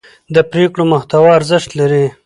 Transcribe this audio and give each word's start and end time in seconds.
د 0.35 0.37
پرېکړو 0.51 0.83
محتوا 0.93 1.29
ارزښت 1.39 1.69
لري 1.79 2.05